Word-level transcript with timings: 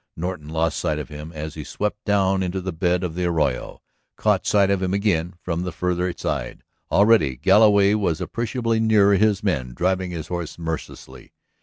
Norton 0.17 0.49
lost 0.49 0.79
sight 0.79 0.97
of 0.97 1.09
him 1.09 1.31
as 1.31 1.53
he 1.53 1.63
swept 1.63 2.03
down 2.05 2.41
into 2.41 2.59
the 2.59 2.71
bed 2.73 3.03
of 3.03 3.13
the 3.13 3.25
arroyo, 3.25 3.83
caught 4.17 4.47
sight 4.47 4.71
of 4.71 4.81
him 4.81 4.95
again 4.95 5.35
from 5.43 5.61
the 5.61 5.71
farther 5.71 6.11
side. 6.17 6.63
Already 6.89 7.35
Galloway 7.35 7.93
was 7.93 8.19
appreciably 8.19 8.79
nearer 8.79 9.13
his 9.13 9.43
men, 9.43 9.75
driving 9.75 10.09
his 10.09 10.25
horse 10.29 10.57
mercilessly. 10.57 11.33